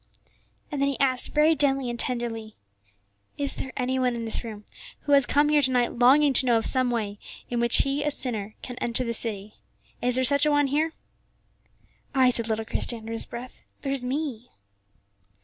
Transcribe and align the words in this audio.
And 0.71 0.81
then 0.81 0.89
he 0.89 0.99
asked 0.99 1.31
very 1.35 1.53
gently 1.55 1.87
and 1.87 1.99
tenderly, 1.99 2.55
"Is 3.37 3.53
there 3.53 3.71
any 3.77 3.99
one 3.99 4.15
in 4.15 4.25
this 4.25 4.43
room 4.43 4.65
who 5.01 5.11
has 5.11 5.27
come 5.27 5.49
here 5.49 5.61
to 5.61 5.69
night 5.69 5.93
longing 5.99 6.33
to 6.33 6.45
know 6.47 6.57
of 6.57 6.65
some 6.65 6.89
way 6.89 7.19
in 7.51 7.59
which 7.59 7.83
he, 7.83 8.03
a 8.03 8.09
sinner, 8.09 8.55
can 8.63 8.77
enter 8.79 9.03
the 9.03 9.13
city? 9.13 9.53
Is 10.01 10.15
there 10.15 10.23
such 10.23 10.47
an 10.47 10.53
one 10.53 10.65
here?" 10.65 10.93
"Ay," 12.15 12.31
said 12.31 12.49
little 12.49 12.65
Christie 12.65 12.97
under 12.97 13.11
his 13.13 13.27
breath; 13.27 13.61
"there's 13.81 14.03
me." 14.03 14.49